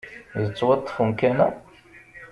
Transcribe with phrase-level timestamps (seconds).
[0.41, 1.47] Yettwaṭṭef umkan-a?